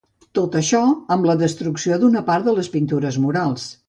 [0.37, 0.79] Tot això,
[1.15, 3.69] amb la destrucció d'una part de les pintures murals.